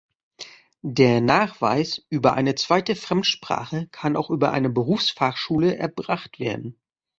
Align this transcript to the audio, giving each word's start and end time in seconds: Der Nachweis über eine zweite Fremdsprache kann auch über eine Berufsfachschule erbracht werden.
Der 0.81 1.21
Nachweis 1.21 2.01
über 2.09 2.33
eine 2.33 2.55
zweite 2.55 2.95
Fremdsprache 2.95 3.87
kann 3.91 4.15
auch 4.15 4.31
über 4.31 4.51
eine 4.51 4.71
Berufsfachschule 4.71 5.75
erbracht 5.77 6.39
werden. 6.39 6.79